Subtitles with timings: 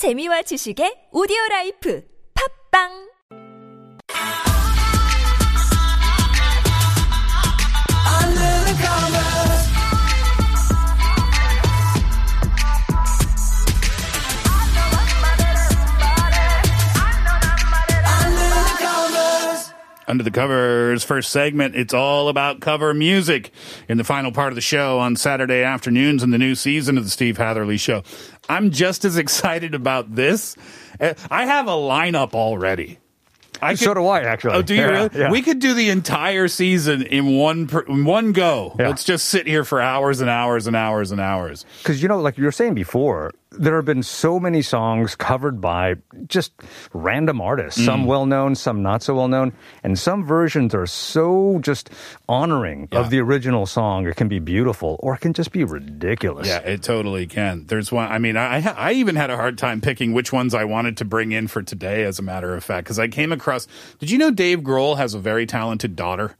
[0.00, 2.00] 재미와 지식의 오디오 라이프.
[2.32, 3.09] 팝빵
[20.10, 23.52] Under the Covers, first segment, it's all about cover music
[23.88, 27.04] in the final part of the show on Saturday afternoons in the new season of
[27.04, 28.02] the Steve Hatherley Show.
[28.48, 30.56] I'm just as excited about this.
[31.00, 32.98] Uh, I have a lineup already.
[33.62, 34.54] I so do I, actually.
[34.54, 35.10] Oh, do you Yeah, really?
[35.14, 35.30] yeah.
[35.30, 38.74] We could do the entire season in one per, in one go.
[38.80, 38.88] Yeah.
[38.88, 41.64] Let's just sit here for hours and hours and hours and hours.
[41.82, 45.60] Because, you know, like you were saying before, there have been so many songs covered
[45.60, 45.96] by
[46.26, 46.52] just
[46.92, 47.84] random artists, Mm.
[47.84, 49.52] some well known, some not so well known.
[49.82, 51.90] And some versions are so just
[52.28, 53.00] honoring Yeah.
[53.00, 54.06] of the original song.
[54.06, 56.46] It can be beautiful or it can just be ridiculous.
[56.46, 57.66] Yeah, it totally can.
[57.66, 58.10] There's one.
[58.10, 60.96] I mean, I I I even had a hard time picking which ones I wanted
[60.98, 62.04] to bring in for today.
[62.04, 63.66] As a matter of fact, because I came across.
[63.98, 66.36] Did you know Dave Grohl has a very talented daughter?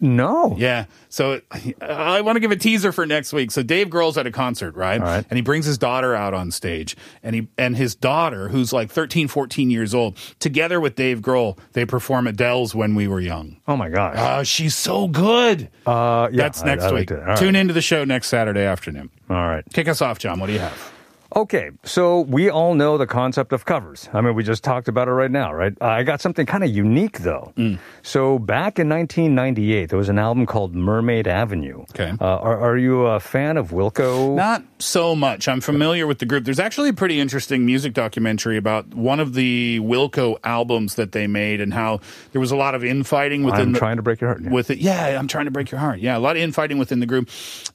[0.00, 0.54] No.
[0.56, 0.84] Yeah.
[1.08, 1.40] So
[1.80, 3.50] I want to give a teaser for next week.
[3.50, 5.00] So Dave Grohl's at a concert, right?
[5.00, 5.24] All right.
[5.28, 8.90] And he brings his daughter out on stage and he and his daughter who's like
[8.90, 13.56] 13, 14 years old, together with Dave Grohl, they perform Adele's When We Were Young.
[13.66, 14.16] Oh, my gosh.
[14.18, 15.68] Oh, she's so good.
[15.84, 17.10] Uh, yeah, That's next I week.
[17.10, 17.18] liked it.
[17.20, 17.38] All right.
[17.38, 19.10] Tune into the show next Saturday afternoon.
[19.28, 19.64] All right.
[19.72, 20.38] Kick us off, John.
[20.38, 20.92] What do you have?
[21.38, 24.08] Okay, so we all know the concept of covers.
[24.12, 25.72] I mean, we just talked about it right now, right?
[25.80, 27.52] I got something kind of unique though.
[27.56, 27.78] Mm.
[28.02, 31.82] So back in 1998, there was an album called Mermaid Avenue.
[31.90, 32.12] Okay.
[32.20, 34.34] Uh, are, are you a fan of Wilco?
[34.34, 35.46] Not so much.
[35.46, 36.44] I'm familiar with the group.
[36.44, 41.28] There's actually a pretty interesting music documentary about one of the Wilco albums that they
[41.28, 42.00] made and how
[42.32, 44.42] there was a lot of infighting within I'm the, trying to break your heart.
[44.42, 44.50] Yeah.
[44.50, 44.78] with it.
[44.78, 46.00] Yeah, I'm trying to break your heart.
[46.00, 47.30] Yeah, a lot of infighting within the group.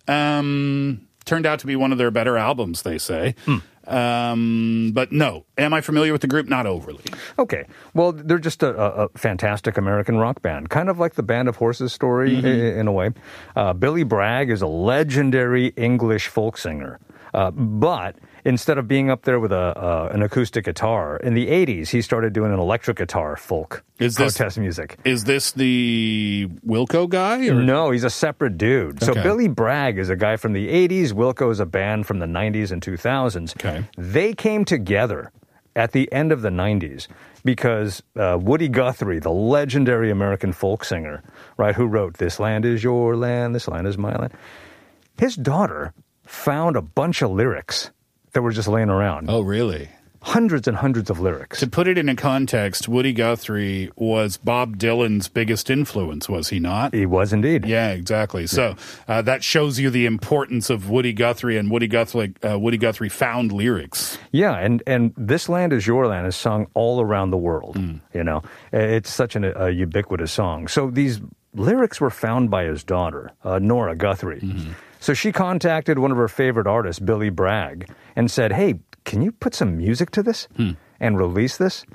[0.09, 3.35] Um, turned out to be one of their better albums, they say.
[3.45, 3.57] Hmm.
[3.85, 6.47] Um, but no, am I familiar with the group?
[6.47, 7.03] Not overly.
[7.37, 7.65] Okay.
[7.93, 11.57] Well, they're just a, a, fantastic American rock band, kind of like the Band of
[11.57, 12.45] Horses story Mm-hmm.
[12.45, 13.11] i- in a way.
[13.55, 16.99] Uh, Billy Bragg is a legendary English folk singer.
[17.33, 18.15] Uh, but
[18.45, 22.01] instead of being up there with a uh, an acoustic guitar in the 80s, he
[22.01, 24.97] started doing an electric guitar folk Is this- protest music.
[25.05, 27.47] Is this the Wilco guy?
[27.47, 27.55] Or?
[27.55, 29.01] No, he's a separate dude.
[29.03, 31.13] So Billy Bragg is a guy from the 80s.
[31.13, 33.55] Wilco is a band from the 90s and 2000s.
[33.57, 33.85] Okay.
[33.97, 35.31] They came together
[35.75, 37.07] at the end of the 90s
[37.43, 41.23] because uh, Woody Guthrie, the legendary American folk singer,
[41.57, 44.33] right, who wrote This Land Is Your Land, This Land Is My Land,
[45.17, 45.93] his daughter
[46.25, 47.91] found a bunch of lyrics
[48.33, 49.29] that were just laying around.
[49.29, 49.89] Oh, really?
[50.21, 51.59] Hundreds and hundreds of lyrics.
[51.59, 56.59] To put it in a context, Woody Guthrie was Bob Dylan's biggest influence, was he
[56.59, 56.93] not?
[56.93, 57.65] He was indeed.
[57.65, 58.47] Yeah, exactly.
[58.47, 58.77] So
[59.09, 62.33] uh, that shows you the importance of Woody Guthrie and Woody Guthrie.
[62.41, 64.17] Uh, Woody Guthrie found lyrics.
[64.31, 67.77] Yeah, and and this land is your land is sung all around the world.
[68.13, 70.69] You know, it's such an, a ubiquitous song.
[70.69, 71.19] So these
[71.53, 74.41] lyrics were found by his daughter, uh, Nora Guthrie.
[74.99, 78.75] So she contacted one of her favorite artists, Billy Bragg, and said, "Hey,
[79.05, 80.47] can you put some music to this
[80.99, 81.85] and release this?"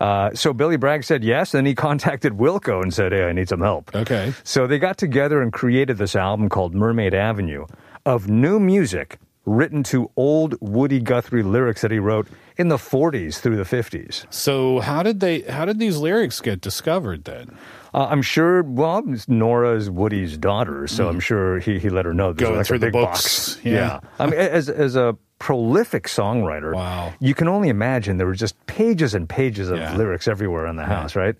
[0.00, 1.54] Uh, so Billy Bragg said yes.
[1.54, 4.32] and he contacted Wilco and said, "Hey, I need some help." Okay.
[4.44, 7.66] So they got together and created this album called Mermaid Avenue
[8.06, 13.38] of new music written to old Woody Guthrie lyrics that he wrote in the 40s
[13.40, 14.24] through the 50s.
[14.30, 15.40] So how did they?
[15.40, 17.56] How did these lyrics get discovered then?
[17.92, 22.32] Uh, I'm sure, well, Nora's Woody's daughter, so I'm sure he, he let her know.
[22.32, 23.64] Going like through the big books, box.
[23.64, 24.00] yeah.
[24.18, 27.12] I mean, as, as a prolific songwriter, Wow.
[27.20, 29.94] you can only imagine there were just pages and pages of Yeah.
[29.96, 31.36] lyrics everywhere in the house, right?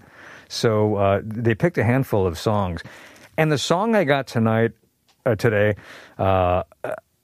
[0.48, 2.82] So uh, they picked a handful of songs.
[3.36, 4.72] And the song I got tonight,
[5.26, 5.74] uh, today,
[6.18, 6.62] uh,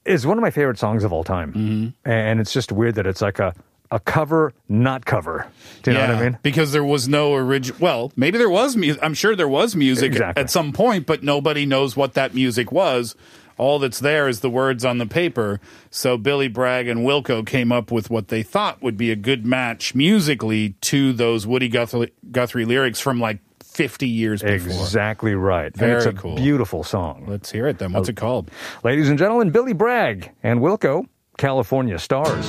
[0.04, 1.52] is one of my favorite songs of all time.
[1.52, 2.10] Mm-hmm.
[2.10, 3.54] And it's just weird that it's like a,
[3.90, 5.46] a cover, not cover.
[5.82, 6.38] Do you know what I mean?
[6.42, 7.78] Because there was no original.
[7.80, 9.02] Well, maybe there was music.
[9.02, 10.40] I'm sure there was music Exactly.
[10.42, 13.14] at some point, but nobody knows what that music was.
[13.58, 15.60] All that's there is the words on the paper.
[15.90, 19.44] So Billy Bragg and Wilco came up with what they thought would be a good
[19.44, 23.40] match musically to those Woody Guthrie, Guthrie lyrics from like
[23.80, 24.72] 50 years before.
[24.72, 25.74] Exactly right.
[25.74, 26.36] Very and it's a cool.
[26.36, 27.24] beautiful song.
[27.26, 27.92] Let's hear it then.
[27.94, 28.50] What's it called?
[28.84, 31.06] Ladies and gentlemen, Billy Bragg and Wilco,
[31.38, 32.44] California Stars.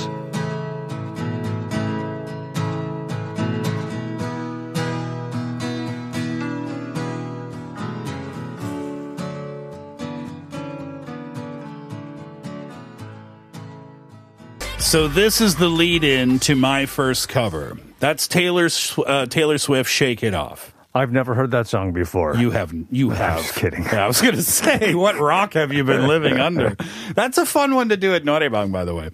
[14.78, 17.78] So this is the lead in to my first cover.
[18.00, 18.68] That's Taylor
[19.06, 22.36] uh, Taylor Swift "Shake It Off." I've never heard that song before.
[22.36, 23.38] You have, you have.
[23.38, 23.84] just kidding.
[23.84, 26.76] Yeah, I was going to say, what rock have you been living under?
[27.14, 29.10] That's a fun one to do at noraebang, by the way.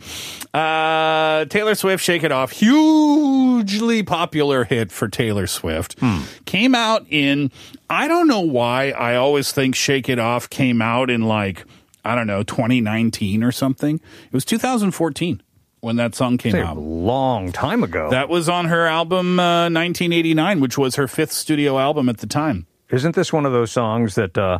[0.53, 5.99] Uh, Taylor Swift, Shake It Off, hugely popular hit for Taylor Swift.
[6.01, 6.23] Hmm.
[6.47, 7.53] Came out in,
[7.89, 11.65] I don't know why I always think Shake It Off came out in like,
[12.05, 13.97] I don't know, 2019 or something.
[14.27, 15.43] It was 2014
[15.81, 16.77] when that song came a out.
[16.79, 18.11] long time ago.
[18.11, 22.27] That was on her album uh, 1989, which was her fifth studio album at the
[22.27, 22.67] time.
[22.91, 24.59] Isn't this one of those songs that uh,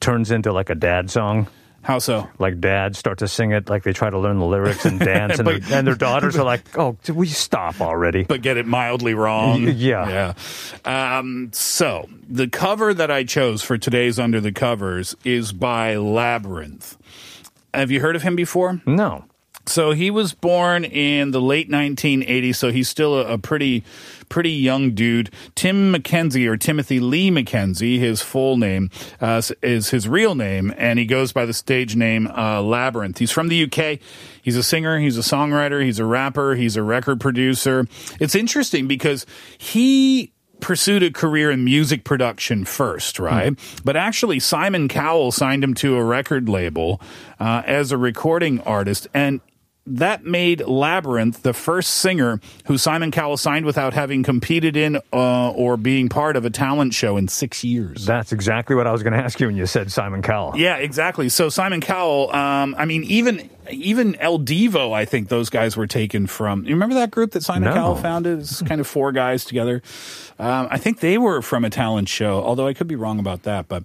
[0.00, 1.46] turns into like a dad song?
[1.82, 2.28] How so?
[2.40, 5.38] Like dads start to sing it, like they try to learn the lyrics and dance,
[5.38, 8.66] and, their, and their daughters are like, "Oh, did we stop already?" But get it
[8.66, 9.62] mildly wrong.
[9.76, 10.34] Yeah.
[10.84, 11.18] Yeah.
[11.18, 16.96] Um, so the cover that I chose for today's Under the Covers is by Labrinth.
[17.72, 18.80] Have you heard of him before?
[18.84, 19.24] no.
[19.68, 23.84] So he was born in the late 1980s, so he's still a, a pretty,
[24.28, 25.30] pretty young dude.
[25.54, 28.90] Tim McKenzie or Timothy Lee McKenzie, his full name
[29.20, 33.18] uh, is his real name, and he goes by the stage name uh, Labrinth.
[33.18, 33.98] He's from the UK.
[34.40, 34.98] He's a singer.
[35.00, 35.84] He's a songwriter.
[35.84, 36.54] He's a rapper.
[36.54, 37.86] He's a record producer.
[38.20, 39.26] It's interesting because
[39.58, 43.58] he pursued a career in music production first, right?
[43.84, 47.00] But actually, Simon Cowell signed him to a record label
[47.38, 49.40] uh, as a recording artist, and
[49.86, 55.50] that made Labrinth the first singer who Simon Cowell signed without having competed in uh,
[55.50, 58.04] or being part of a talent show in six years.
[58.06, 60.54] That's exactly what I was going to ask you when you said Simon Cowell.
[60.56, 61.28] Yeah, exactly.
[61.28, 65.86] So Simon Cowell, um, I mean, even even Il Divo, I think those guys were
[65.86, 66.64] taken from.
[66.64, 67.74] You remember that group that Simon No.
[67.74, 68.40] Cowell founded?
[68.40, 69.82] It's kind of four guys together.
[70.38, 73.42] Um, I think they were from a talent show, although I could be wrong about
[73.44, 73.68] that.
[73.68, 73.84] But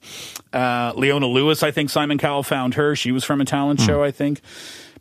[0.54, 2.96] uh, Leona Lewis, I think Simon Cowell found her.
[2.96, 4.42] She was from a talent show, I think.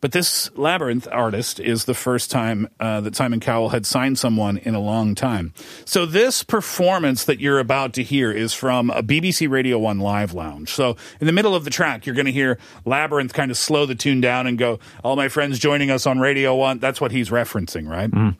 [0.02, 4.56] But this Labrinth artist is the first time uh, that Simon Cowell had signed someone
[4.56, 5.52] in a long time.
[5.84, 10.32] So this performance that you're about to hear is from a BBC Radio 1 live
[10.32, 10.70] lounge.
[10.72, 12.56] So in the middle of the track, you're going to hear
[12.86, 14.69] Labrinth kind of slow the tune down and go,
[15.02, 16.78] all my friends joining us on Radio 1.
[16.78, 18.10] That's what he's referencing, right?
[18.10, 18.36] Mm.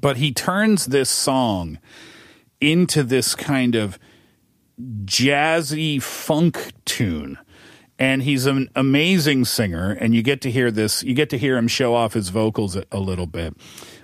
[0.00, 1.78] But he turns this song
[2.60, 3.98] into this kind of
[5.04, 7.38] jazzy funk tune.
[7.98, 11.56] And he's an amazing singer, and you get to hear this, you get to hear
[11.56, 13.54] him show off his vocals a, a little bit.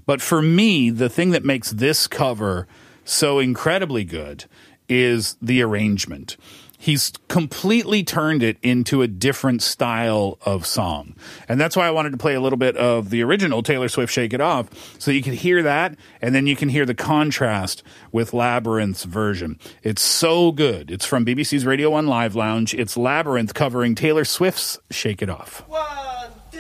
[0.07, 2.69] But for me, the thing that makes this cover
[3.05, 4.45] so incredibly good
[4.89, 6.37] is the arrangement.
[6.81, 11.17] He's completely turned it into a different style of song.
[11.49, 14.13] And that's why I wanted to play a little bit of the original Taylor Swift
[14.13, 17.83] Shake It Off so you can hear that and then you can hear the contrast
[18.13, 19.59] with Labrinth's version.
[19.83, 20.93] It's so good.
[20.93, 22.75] It's from BBC's Radio 1 Live Lounge.
[22.75, 25.69] It's Labrinth covering Taylor Swift's Shake It Off.
[25.69, 26.59] One, two,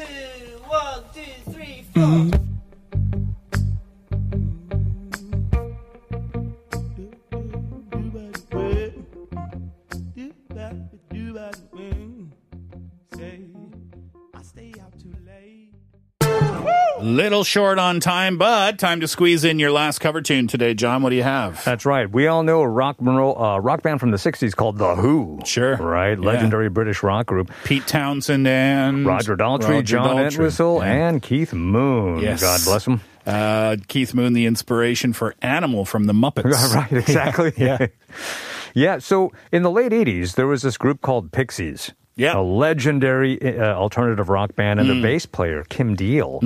[0.66, 2.40] one, two, three, four.
[17.38, 20.74] Little short on time, but time to squeeze in your last cover tune today.
[20.74, 21.64] John, what do you have?
[21.64, 22.10] That's right.
[22.10, 25.38] We all know a rock roll, uh, rock band from the '60s called the Who.
[25.44, 25.76] Sure.
[25.76, 26.18] Right.
[26.18, 26.24] Yeah.
[26.26, 27.52] Legendary British rock group.
[27.62, 30.24] Pete Townshend and Roger Daltrey, Roger John Daltrey.
[30.24, 31.08] Entwistle, Yeah.
[31.10, 32.18] and Keith Moon.
[32.18, 32.40] Yes.
[32.40, 33.02] God bless them.
[33.24, 36.74] Uh, Keith Moon, the inspiration for Animal from the Muppets.
[36.74, 36.90] right.
[36.92, 37.52] Exactly.
[37.56, 37.86] Yeah.
[38.74, 41.94] Yeah, so in the late 80s, there was this group called Pixies.
[42.18, 42.36] Yeah.
[42.36, 44.96] A legendary uh, alternative rock band, and Mm.
[44.96, 46.40] the bass player, Kim Deal,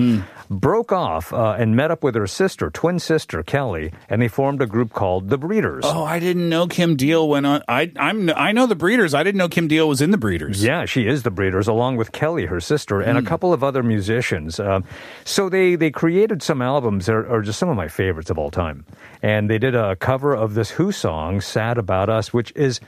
[0.51, 4.61] broke off uh, and met up with her sister, twin sister, Kelly, and they formed
[4.63, 5.83] a group called The Breeders.
[5.87, 7.63] Oh, I didn't know Kim Deal went on.
[7.69, 9.15] I I'm I know the Breeders.
[9.15, 10.63] I didn't know Kim Deal was in the Breeders.
[10.63, 13.25] Yeah, she is the Breeders, along with Kelly, her sister, and Hmm.
[13.25, 14.61] a couple of other musicians.
[14.61, 14.85] Um,
[15.25, 18.39] so they they created some albums that are, are just some of my favorites of
[18.39, 18.85] all time.
[19.23, 22.79] And they did a cover of this Who song, "Sad About Us," which is.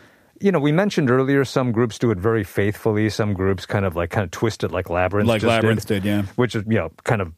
[0.45, 3.09] You know, we mentioned earlier some groups do it very faithfully.
[3.09, 6.05] Some groups kind of like kind of twist it like Labrinth, Like just Labrinth did,
[6.05, 6.23] yeah.
[6.37, 7.33] Which is you know kind of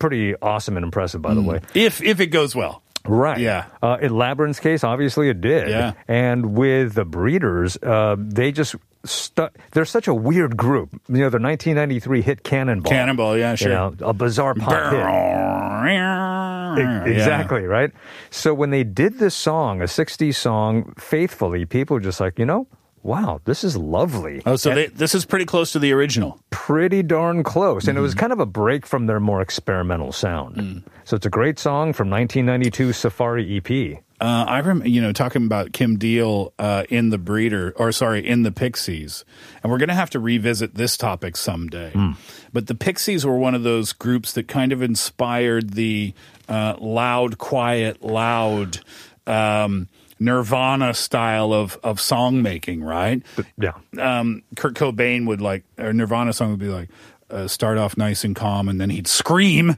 [0.00, 1.60] pretty awesome and impressive, by the way.
[1.72, 2.82] If if it goes well.
[3.06, 3.38] Right.
[3.38, 3.66] Yeah.
[3.80, 5.68] Uh, in Labrinth's case, obviously it did.
[5.68, 5.92] Yeah.
[6.08, 10.90] And with the Breeders, uh, they just stu- they're such a weird group.
[11.08, 12.90] You know, their 1993 hit Cannonball.
[12.90, 13.68] Cannonball, yeah, sure.
[13.70, 15.00] You know, a bizarre pop hit.
[16.78, 17.04] Yeah.
[17.04, 17.90] Exactly, right?
[18.30, 22.46] So when they did this song, a 60s song, faithfully, people were just like, you
[22.46, 22.66] know,
[23.02, 24.42] wow, this is lovely.
[24.46, 26.38] Oh, so they, this is pretty close to the original.
[26.50, 27.88] pretty darn close.
[27.88, 30.56] And it was kind of a break from their more experimental sound.
[30.56, 30.82] Mm.
[31.04, 34.02] So it's a great song from 1992 Safari EP.
[34.20, 38.24] Uh, I remember, you know, talking about Kim Deal uh, in the Breeder, or sorry,
[38.24, 39.24] in the Pixies,
[39.62, 41.90] and we're going to have to revisit this topic someday.
[42.52, 46.14] But the Pixies were one of those groups that kind of inspired the
[46.48, 48.78] uh, loud, quiet, loud.
[49.26, 49.88] Um,
[50.22, 53.22] Nirvana style of of song making, right?
[53.58, 53.72] Yeah.
[53.98, 56.88] um, Kurt Cobain would like, or Nirvana song would be like,
[57.30, 59.76] uh, start off nice and calm, and then he'd scream,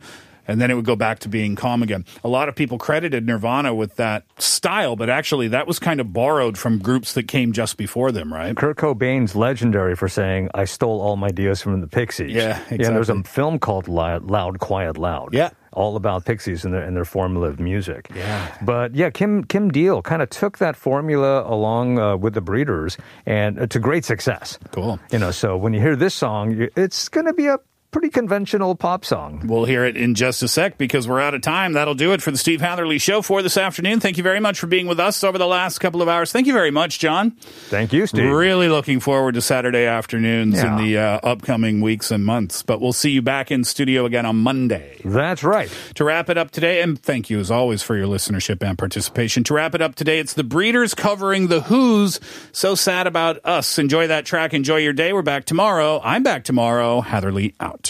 [0.48, 2.04] and then it would go back to being calm again.
[2.24, 6.12] A lot of people credited Nirvana with that style, but actually that was kind of
[6.12, 8.56] borrowed from groups that came just before them, right?
[8.56, 12.32] Kurt Cobain's legendary for saying, I stole all my ideas from the Pixies.
[12.32, 12.78] Yeah, exactly.
[12.78, 15.34] Yeah, there's a film called Loud, Loud Quiet, Loud.
[15.34, 15.50] Yeah.
[15.72, 18.08] All about Pixies and their, and their formula of music.
[18.14, 18.56] Yeah.
[18.62, 22.96] But yeah, Kim, Kim Deal kind of took that formula along uh, with the Breeders
[23.26, 24.60] and uh, to great success.
[24.70, 25.00] Cool.
[25.10, 27.58] You know, so when you hear this song, it's going to be a
[27.94, 29.40] pretty conventional pop song.
[29.46, 31.74] We'll hear it in just a sec because we're out of time.
[31.74, 34.00] That'll do it for the Steve Hatherley Show for this afternoon.
[34.00, 36.32] Thank you very much for being with us over the last couple of hours.
[36.32, 37.30] Thank you very much, John.
[37.68, 38.32] Thank you, Steve.
[38.32, 42.64] Really looking forward to Saturday afternoons in the uh, upcoming weeks and months.
[42.64, 45.00] But we'll see you back in studio again on Monday.
[45.04, 45.72] That's right.
[45.94, 49.44] To wrap it up today, and thank you as always for your listenership and participation.
[49.44, 52.18] To wrap it up today, it's the Breeders covering the Who's.
[52.50, 53.78] So sad about us.
[53.78, 54.52] Enjoy that track.
[54.52, 55.12] Enjoy your day.
[55.12, 56.00] We're back tomorrow.
[56.02, 57.00] I'm back tomorrow.
[57.00, 57.83] Hatherley out.